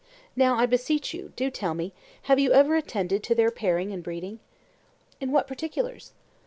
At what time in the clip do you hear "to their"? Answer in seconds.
3.21-3.51